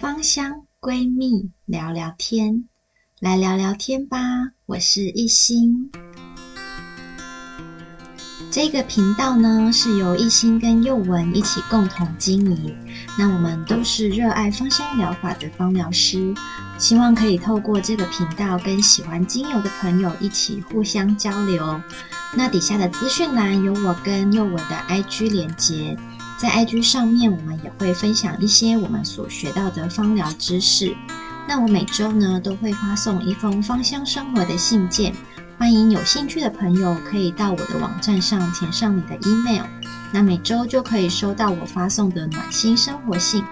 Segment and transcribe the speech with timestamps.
[0.00, 2.64] 芳香闺蜜聊聊天，
[3.20, 4.18] 来聊聊天吧。
[4.64, 5.90] 我是一心。
[8.50, 12.74] 这个频道呢，是由一心跟宥文一起共同经营。
[13.18, 16.34] 那我们都是热爱芳香疗法的芳疗师，
[16.78, 21.80] 希望可以透过这个频道，跟喜欢精油的朋友一起互相交流。
[22.34, 25.96] 那底下的资讯栏有我跟宥文的 IG 连接。
[26.42, 30.92] 在 IG 上面，我们也会分享一些我们所学到的芳疗知识。
[31.46, 35.14] 那我每周呢都会发送一封芳香生活的信件，
[35.56, 39.64] 欢迎有兴趣的朋友可以到我的网站上填上你的 email，
[40.12, 43.44] 那每周就可以收到我发送的暖心生活信。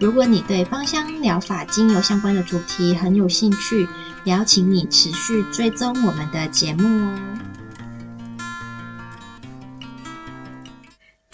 [0.00, 3.86] 如果你对芳香疗法、精油相关的主题很有兴趣，
[4.24, 7.18] 也邀请你持续追踪我们的节目哦。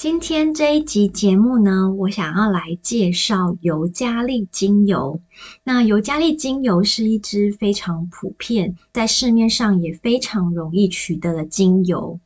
[0.05, 5.19] 今天这一集节目呢，我想要来介绍尤加利精油。
[5.63, 12.21] 那尤加利精油是一支非常普遍，在市面上也非常容易取得的精油。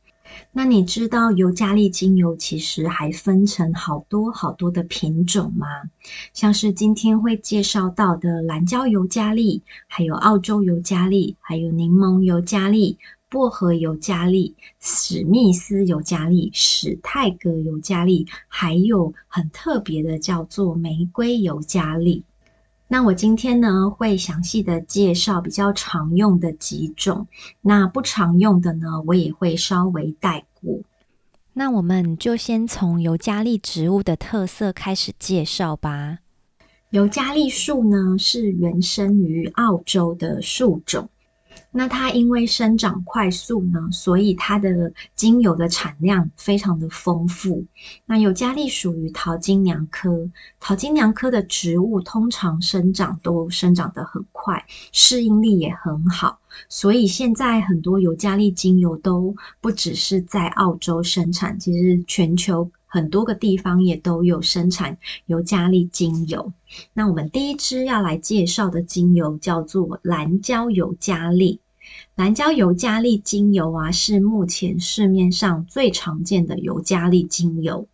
[0.51, 5.65] 那你知道尤加利精油其实还分成好多好多的品种吗？
[6.33, 12.97] 像是今天会介绍到的蓝椒尤加利，还有澳洲尤加利，还有柠檬尤加利。
[13.29, 22.23] 薄荷尤加利、史密斯尤加利、史泰格尤加利，还有很特别的叫做玫瑰尤加利。
[22.87, 27.27] 那我今天呢，会详细的介绍比较常用的几种，
[27.61, 30.79] 那不常用的呢，我也会稍微带过。
[31.53, 36.17] 那我们就先从尤加利植物的特色开始介绍吧。
[36.89, 41.07] 尤加利树呢，是原生于澳洲的树种。
[41.71, 47.65] 那它因为生长快速呢，所以它的精油的产量非常的丰富。
[48.05, 56.39] 那尤加利属于桃金娘科，桃金娘科的植物通常生长都生长得很快，适应力也很好，
[56.69, 62.71] 所以现在很多尤加利精油都不只是在澳洲生产，其实全球。
[62.91, 66.51] 很多个地方也都有生产尤加利精油。
[66.91, 71.58] 那我们第一支要来介绍的精油叫做蓝椒尤加利。
[72.15, 77.87] 蓝椒尤加利精油啊，是目前市面上最常见的尤加利精油。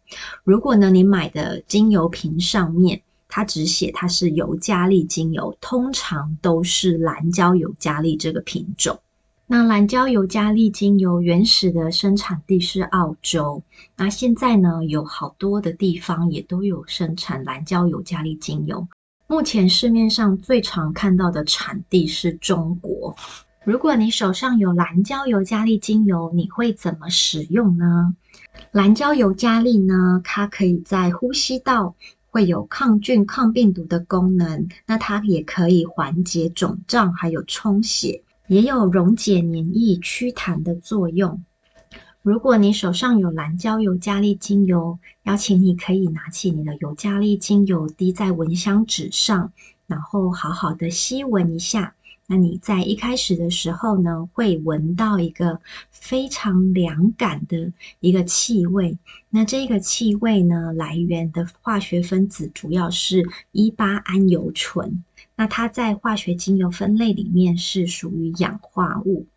[0.44, 9.00] 如果呢，你买的精油瓶上面它只写它是尤加利精油，通常都是蓝椒尤加利这个品种。
[9.48, 13.62] 那蓝椒尤加利精油原始的生产地是澳洲，
[13.96, 18.88] 那现在呢，有好多的地方也都有生产蓝椒尤加利精油。
[19.28, 23.16] 目前市面上最常看到的产地是中国。
[23.66, 28.16] 如果你手上有蓝椒尤加利精油，你会怎么使用呢？
[28.72, 31.96] 蓝椒尤加利呢，它可以在呼吸道
[32.30, 38.22] 会有抗菌、抗病毒的功能，那它也可以缓解肿胀，还有充血。
[38.48, 41.44] 也有溶解黏液、祛痰的作用。
[42.22, 49.52] 如果你手上有蓝椒尤加利精油，邀请你可以拿起你的尤加利精油，滴在蚊香纸上，
[49.88, 51.96] 然后好好的吸闻一下。
[52.28, 58.98] 那你在一开始的时候呢，会闻到一个非常凉感的一个气味。
[59.30, 65.04] 那这个气味呢，来源的化学分子主要是一八胺油醇。
[65.36, 69.28] 那它在化学精油分类里面是属于氧化物。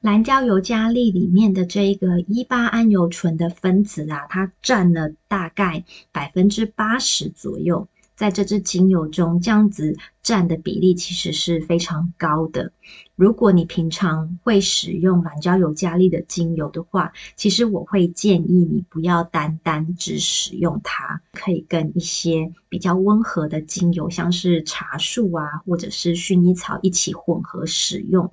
[0.00, 7.88] 蓝椒尤加利里面的这一个一八胺油醇的分子啊，它占了大概百分之八十左右。
[8.20, 12.70] 在这支精油中，这样子占的比例其实是非常高的。
[13.16, 28.30] 如果你平常会使用蓝椒尤加利的精油的话，其实我会建议你不要单单只使用它，可以跟一些比较温和的精油，像是茶树啊，或者是薰衣草一起混合使用。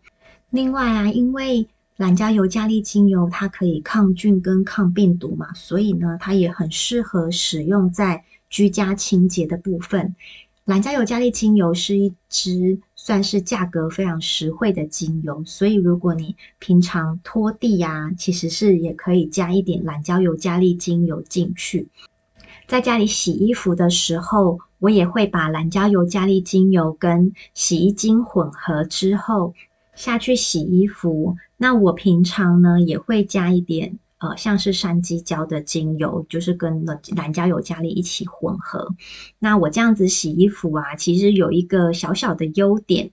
[0.49, 1.65] 另外啊，因为
[1.95, 10.16] 蓝椒尤加利精油它可以抗菌跟抗病毒嘛，所以呢，它也很适合使用在居家清洁的部分，
[10.66, 21.88] 蓝椒油加利精油是一支算是价格非常实惠的精油，所以如果你平常拖地呀、其实是也可以加一点兰椒油加利精油进去。
[22.67, 29.53] 在家里洗衣服的时候，我也会把兰椒油加利精油跟洗衣精混合之后
[29.96, 31.38] 下去洗衣服。
[31.55, 33.97] 那我平常呢也会加一点。
[34.19, 36.85] 呃，像是山鸡椒的精油，就是跟
[37.16, 38.96] 蓝椒油加利一起混合。
[39.37, 43.11] 那我这样子洗衣服啊，其实有一个小小的优点，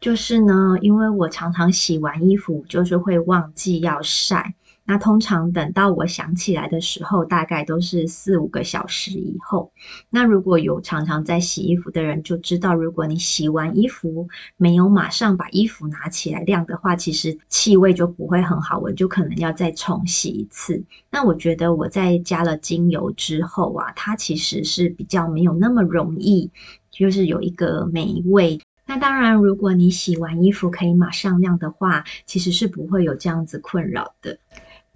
[0.00, 4.54] 就是呢，因为我常常洗完衣服就是会忘记要晒。
[4.86, 9.72] 那通常等到我想起来的时候，大概都是四五个小时以后。
[10.10, 14.28] 那如果有常常在洗衣服的人就知道，如果你洗完衣服
[14.58, 20.84] 没有马上把衣服拿起来晾的话，其实气味就不会很好闻，就可能要再重洗一次。
[21.10, 26.50] 那我觉得我在加了精油之后啊，它其实是比较没有那么容易，
[26.90, 28.60] 就是有一个霉味。
[28.86, 34.38] 那当然，如果你洗完衣服可以马上晾的话，其实是不会有这样子困扰的。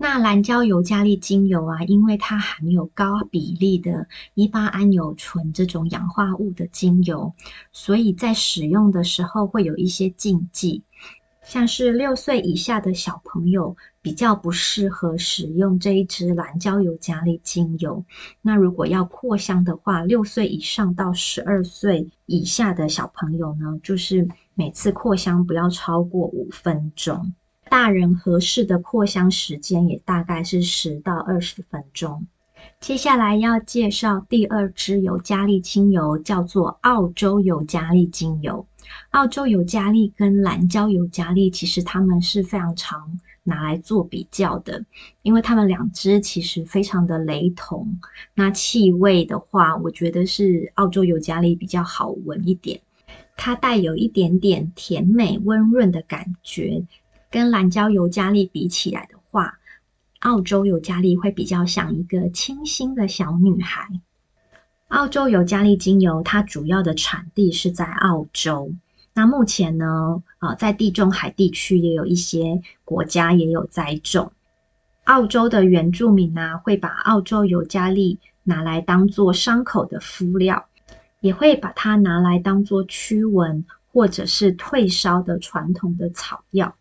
[0.01, 7.35] 那蓝椒尤加利精油啊，因为它含有高比例的伊巴胺油醇这种氧化物的精油，
[7.73, 10.85] 所以在使用的时候会有一些禁忌，
[11.43, 18.05] 像是六岁以下的小朋友比较不适合使用这一支蓝椒尤加利精油。
[18.41, 27.35] 那如果要扩香的话，六岁以上到十二岁以下的小朋友呢，就是每次扩香不要超过五分钟。
[27.71, 32.27] 大人合适的扩香时间也大概是十到二十分钟。
[32.81, 38.67] 接下来要介绍第二支尤加利精油，叫做澳洲尤加利精油。
[39.11, 44.85] 澳洲尤加利跟蓝椒尤加利其实它们是非常常拿来做比较的，
[45.23, 47.99] 因为它们两支其实非常的雷同。
[48.35, 52.81] 那气味的话，我觉得是澳洲尤加利比较好闻一点，
[53.37, 56.85] 它带有一点点甜美温润的感觉。
[57.31, 59.59] 跟蓝椒尤加利比起来的话，
[60.21, 64.01] 澳洲尤加利会比较像一个清新的小女孩。
[64.89, 68.73] 澳洲尤加利精油它主要的产地是在澳洲，
[69.13, 74.33] 那目前呢，呃，在地中海地区也有一些国家也有栽种。
[75.05, 80.67] 澳洲的原住民呢，会把澳洲尤加利拿来当做伤口的敷料，
[81.21, 86.75] 也会把它拿来当做驱蚊或者是退烧的传统的草药。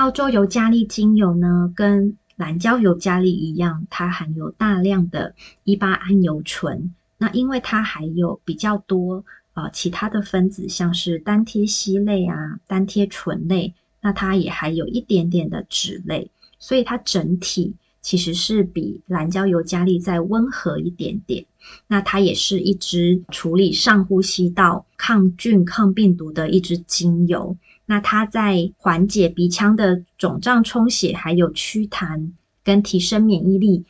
[0.00, 6.94] 澳洲尤加利精油呢，跟蓝椒尤加利一样，它含有大量的伊巴胺油醇。
[7.18, 21.44] 那因为它还有比较多呃其他的分子，像是单萜烯类啊、单萜醇类，那它也还有一点点的酯类，所以它整体其实是比蓝椒尤加利再温和一点点。
[21.86, 27.54] 那它也是一支处理上呼吸道抗菌、抗病毒的一支精油。
[27.90, 32.30] 那它在缓解鼻腔的肿胀充血，还有祛痰
[32.62, 33.84] 跟提升免疫力，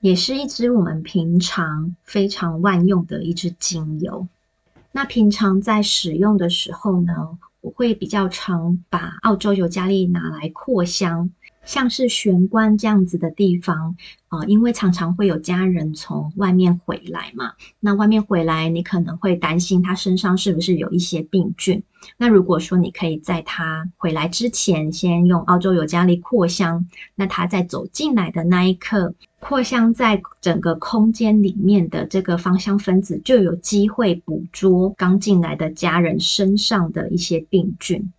[0.00, 4.28] 也是一支我们平常非常万用的一支精油。
[4.92, 11.30] 那平常在使用的时候呢，我会比较常把澳洲尤加利拿来扩香。
[11.68, 13.94] 像是玄关这样子的地方，
[14.30, 21.82] 呃，因为常常会有家人从外面回来嘛，那外面回来，你可能会担心他身上是不是有一些病菌。
[22.16, 38.10] 那如果说你可以在他回来之前，先用澳洲尤加利扩香，那他在走进来的那一刻，扩香在整个空间里面的这个芳香分子就有机会捕捉刚进来的家人身上的一些病菌。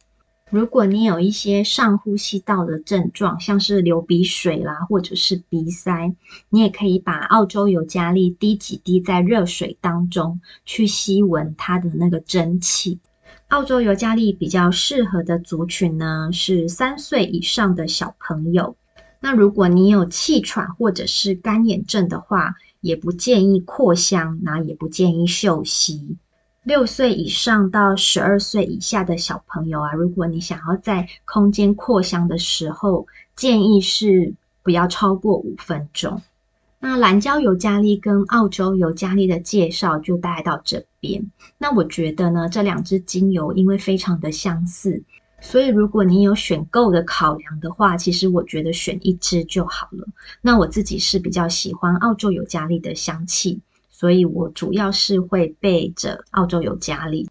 [0.52, 6.16] 如果你有一些上呼吸道的症状，像是流鼻水啦，或者是鼻塞，
[6.50, 12.98] 你也可以把澳洲尤加利滴几滴在热水当中，去吸闻它的那个蒸汽。
[13.50, 18.76] 澳洲尤加利比较适合的族群呢，是三岁以上的小朋友。
[19.20, 26.18] 那如果你有气喘或者是干眼症的话，也不建议扩香，那也不建议嗅吸。
[26.70, 36.22] 六岁以上到十二岁以下的小朋友啊，如果你想要在空间扩香的时候，建议是不要超过五分钟。
[36.80, 41.32] 那蓝椒尤加利跟澳洲尤加利的介绍就带到这边。
[41.58, 45.02] 那我觉得呢，这两支精油因为非常的相似，
[45.42, 50.08] 所以如果你有选购的考量的话，其实我觉得选一支就好了。
[50.40, 53.60] 那我自己是比较喜欢澳洲尤加利的香气。
[54.00, 57.28] 所以我主要是会备着澳洲尤加利。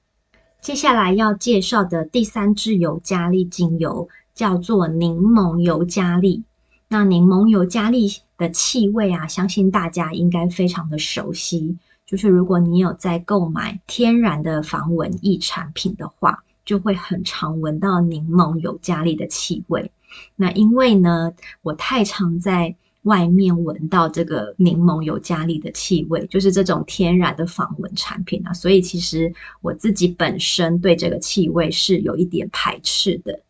[0.60, 6.44] 接下来要介绍的第三支尤加利精油叫做柠檬尤加利。
[6.86, 11.78] 那柠檬尤加利的气味啊，相信大家应该非常的熟悉。
[12.04, 19.90] 就是如果你有在购买天然的防蚊液产品的话，就会很常闻到柠檬尤加利的气味。
[20.36, 21.32] 那因为呢，
[21.62, 22.76] 我太常在
[23.08, 33.40] 外面闻到这个柠檬尤加利的气味，就是这种天然的防蚊产品啊，所以其实我自己本身对这个气味是有一点排斥的。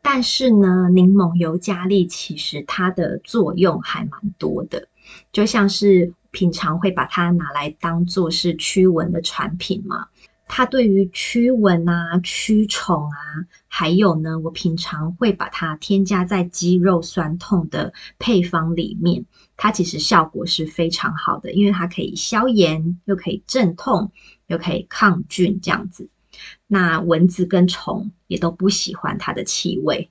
[0.00, 4.86] 但是呢，柠檬尤加利其实它的作用还蛮多的，
[5.32, 10.06] 就像是平常会把它拿来当做是驱蚊的产品嘛。
[10.56, 13.18] 它对于驱蚊啊、驱虫啊，
[13.66, 19.26] 还有呢，我平常会把它添加在肌肉酸痛的配方里面。
[19.56, 24.12] 它其实效果是非常好的，因为它可以消炎，又可以镇痛，
[24.46, 26.08] 又可以抗菌，这样子。
[26.68, 30.08] 那蚊子跟虫也都不喜欢它的气味，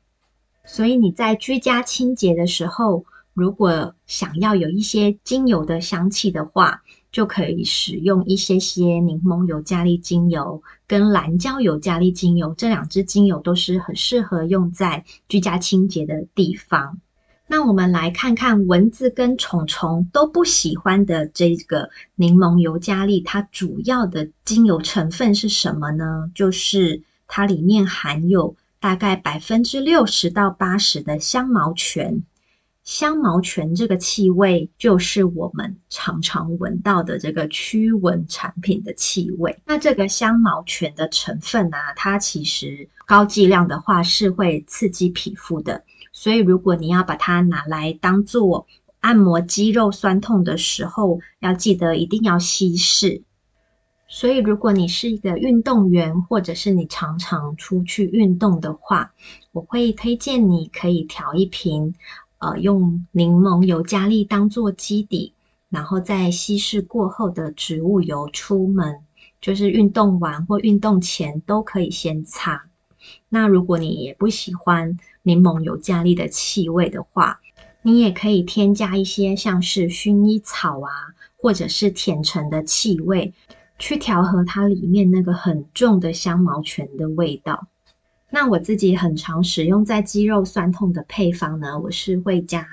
[0.66, 6.82] 所以你在居家清洁的时候，如果想要有一些精油的香气的话，
[7.14, 17.00] 就可以使用一些些柠檬油加利精油跟蓝椒油加利精油，这两支精油都是很适合用在居家清洁的地方。
[17.46, 26.32] 那我们来看看蚊子跟虫虫都不喜欢的这个柠檬油加利，它主要的精油成分是什么呢？
[26.34, 32.24] 就是它里面含有大概百分之六十到八十的香茅醛。
[32.84, 39.58] 香茅醛这个气味，就是我们常常闻到的这个驱蚊产品的气味。
[39.66, 45.86] 那这个香茅醛的成分啊，它其实高剂量的话是会刺激皮肤的。
[46.12, 48.68] 所以如果你要把它拿来当做
[49.00, 53.24] 按摩肌肉酸痛的时候，要记得一定要稀释。
[54.10, 59.14] 所以如果你是一个运动员，或者是你常常出去运动的话，
[59.54, 61.96] 我会推荐你可以调一瓶。
[62.44, 65.32] 呃，用柠檬尤加利当做基底，
[65.70, 69.00] 然后再稀释过后的植物油出门，
[69.40, 72.66] 就是运动完或运动前都可以先擦。
[73.30, 77.40] 那如果你也不喜欢柠檬尤加利的气味的话，
[77.82, 80.92] 你也可以添加一些像是薰衣草啊，
[81.38, 83.34] 或者是甜橙的气味，
[83.80, 87.68] 去调和它里面那个很重的香茅醛的味道。
[88.36, 92.68] 那我自己很常使用在肌肉酸痛的配方呢，我是会加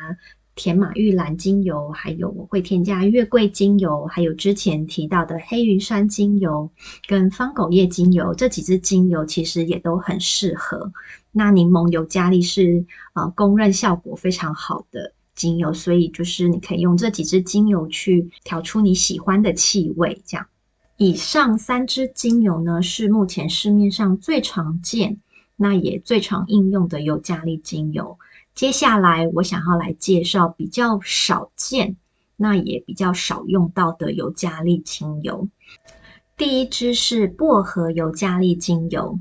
[0.55, 6.71] 甜马玉兰精油，还有我会添加月桂精油，还有之前提到的黑云杉精油
[7.07, 10.93] 跟芳狗叶精油，这几支精油其实也都很适合。
[11.31, 20.23] 那柠檬尤加利是呃公认效果非常好的精油，所以就是你可以用这几支精油去调出你喜欢的气味。
[20.25, 20.47] 这样，
[20.97, 25.19] 以上三支精油呢，是目前市面上最常见。
[25.63, 28.19] 那也最常应用的尤加利精油。
[28.55, 31.97] 接下来我想要来介绍比较少见，
[32.35, 35.49] 那也比较少用到的尤加利精油。
[36.39, 39.19] 第一支是薄荷尤加利精油。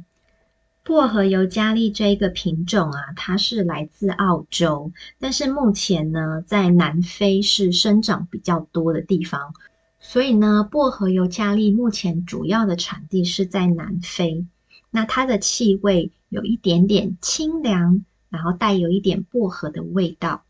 [0.86, 9.53] 薄荷尤加利这一个品种啊，它是来自澳洲，但是目前呢，在南非是生长比较多的地方。
[10.00, 14.46] 所以呢，薄荷尤加利目前主要的产地是在南非。
[14.91, 20.43] 那它的气味有一点点清凉，然后带有一点薄荷的味道。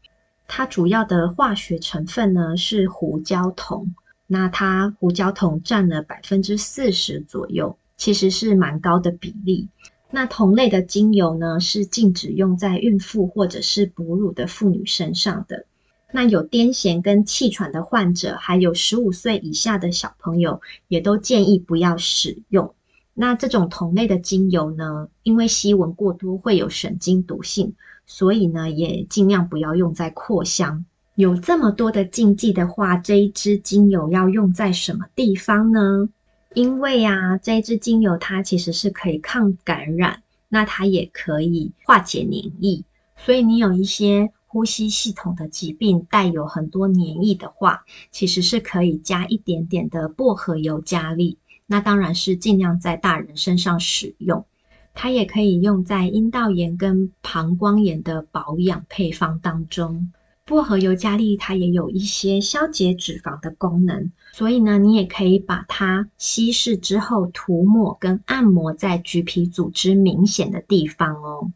[0.48, 3.94] 它主要的化学成分呢是胡椒酮，
[4.26, 9.68] 那它胡椒酮占了百分之四十左右，其实是蛮高的比例。
[10.12, 15.66] 那同类的精油呢是禁止用在孕妇或者是哺乳的妇女身上的。
[16.12, 22.74] 那有癫痫跟气喘的患者，还有十五岁以下的小朋友，也都建议不要使用。
[23.22, 30.86] 那这种同类的精油呢，因为吸闻过多会有神经毒性，所以呢也尽量不要用在扩香。
[31.16, 36.08] 有这么多的禁忌的话，这一支精油要用在什么地方呢？
[36.54, 42.86] 因为啊，这一支精油它其实是可以抗感染，那它也可以化解黏液，
[43.18, 51.38] 所以你有一些呼吸系统的疾病带有很多黏液的话，其实是可以加一点点的薄荷油加力。
[51.72, 54.48] 那当然是尽量在大人身上使用，
[54.96, 60.12] 它也可以用在阴道炎跟膀胱炎的保养配方当中。
[60.46, 71.52] 薄荷尤加利它也有一些消解脂肪的功能，所以呢，你也可以把它稀释之后涂抹跟按摩在橘皮组织明显的地方哦。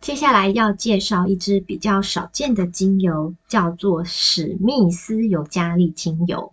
[0.00, 6.52] 接下来要介绍一支比较少见的精油，叫做史密斯尤加利精油。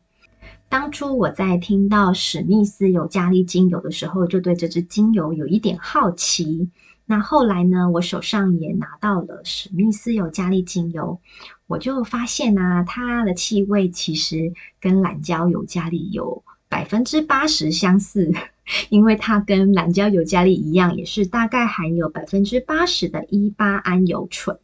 [0.70, 6.70] 当初我在听到史密斯尤加利精油的时候，就对这支精油有一点好奇。
[7.08, 11.20] 那后来呢，我手上也拿到了史密斯尤加利精油，
[11.66, 18.32] 我就发现啊，它的气味其实跟蓝椒尤加利有百分之八十相似，
[18.90, 24.60] 因为它跟蓝椒尤加利一样，也是大概含有百分之八十的一巴胺油醇。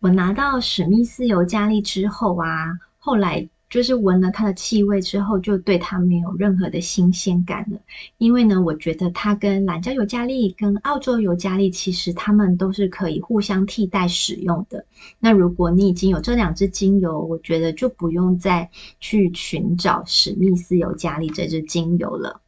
[0.00, 3.46] 我拿到史密斯尤加利之后啊，后来。
[3.72, 7.78] 就是闻了它的气味之后，就对它没有任何的新鲜感了。
[8.18, 14.84] 因为呢，我觉得它跟蓝椒尤加利、跟澳洲尤加利，其实它们都是可以互相替代使用的。
[15.18, 18.68] 那如果你已经有这两支精油，我觉得就不用再
[19.00, 22.42] 去寻找史密斯尤加利这支精油了。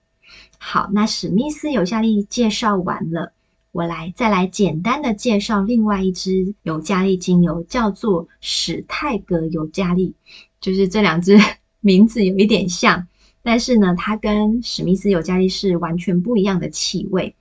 [0.58, 3.32] 好，那史密斯尤加利介绍完了，
[3.74, 10.14] 我来再来简单的介绍另外一支尤加利精油，叫做史泰格尤加利，
[10.60, 11.36] 就是这两支
[11.82, 13.08] 名字有一点像，
[13.42, 17.34] 但是呢，它跟史密斯尤加利是完全不一样的气味。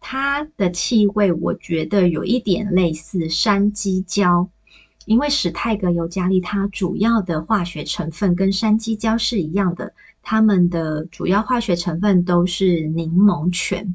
[0.00, 4.50] 它的气味我觉得有一点类似山鸡椒，
[5.04, 13.94] 因为史泰格尤加利它主要的化学成分跟山鸡椒是一样的，它们的主要化学成分都是柠檬醛。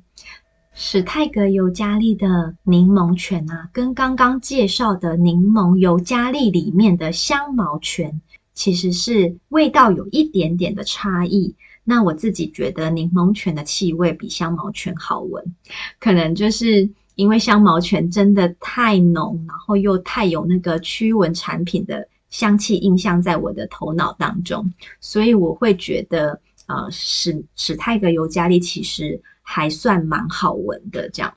[0.73, 8.21] 史泰格尤加利的柠檬泉啊，跟刚刚介绍的柠檬尤加利里面的香茅泉，
[8.53, 11.55] 其实是味道有一点点的差异。
[11.83, 15.53] 那我自己觉得柠檬泉的气味比香茅泉好闻，
[15.99, 31.09] 可能就是因为香茅泉真的太浓，然后又太有那个驱蚊产品的香气印象在我的头脑当中，所以我会觉得，呃，史史泰格尤加利其实还算蛮好闻的。
[31.09, 31.33] 这样，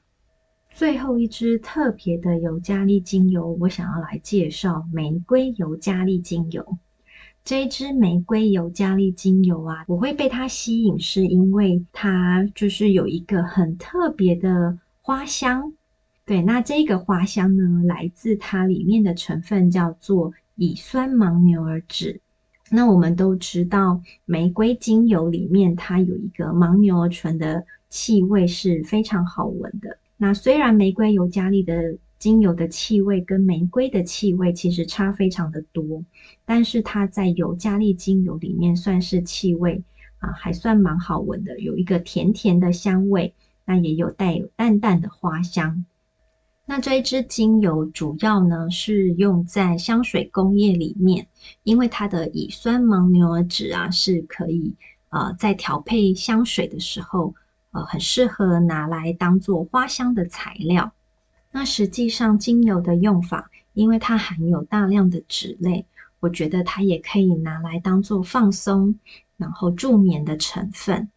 [0.75, 6.79] 最后一支特别的尤加利精油，我想要来介绍玫瑰尤加利精油。
[7.45, 15.75] 这一支玫瑰尤加利精油啊，我会被它吸引，是因为它就是有一个很特别的花香。
[16.25, 22.21] 对，那这个花香呢，来自它里面的成分叫做乙酸牻牛儿酯。
[22.71, 29.99] 那我们都知道，玫瑰精油里面它有一个牻牛儿醇的气味是非常好闻的。
[30.17, 36.05] 那虽然玫瑰尤加利的精油的气味跟玫瑰的气味其实差非常的多，
[36.45, 39.85] 但是它在尤加利精油里面算是气味
[40.19, 43.33] 啊，还算蛮好闻的，有一个甜甜的香味，
[43.65, 45.85] 那也有带有淡淡的花香。
[46.67, 51.29] 那这一支精油主要呢是用在香水工业里面，
[51.63, 54.75] 因为它的乙酸蒙牛儿酯啊是可以
[55.11, 57.35] 呃在调配香水的时候
[57.75, 60.93] 呃很适合拿来当做花香的材料。
[61.53, 65.87] 那实际上，精油的用法，因为它含有大量的脂类，
[66.21, 68.99] 我觉得它也可以拿来当做放松，
[69.37, 71.11] 然后助眠的成分。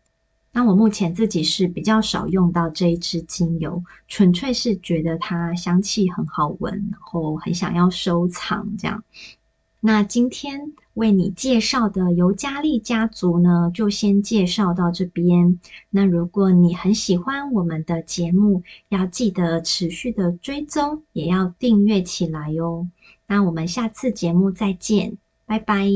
[0.51, 9.03] 那我目前自己是比较少用到这一支精油，纯粹是觉得它香气很好闻，然后很想要收藏这样。
[9.87, 15.61] 那今天为你介绍的尤加利家族呢，就先介绍到这边。
[15.89, 22.89] 那如果你很喜欢我们的节目，要记得持续的追踪，也要订阅起来哟。
[23.27, 25.87] 那我们下次节目再见，拜拜。